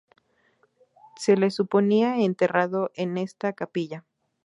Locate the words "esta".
3.19-3.53